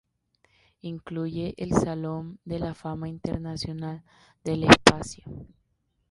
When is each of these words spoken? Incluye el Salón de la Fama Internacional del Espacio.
Incluye 0.81 1.53
el 1.57 1.73
Salón 1.73 2.39
de 2.43 2.57
la 2.57 2.73
Fama 2.73 3.07
Internacional 3.07 4.03
del 4.43 4.63
Espacio. 4.63 5.23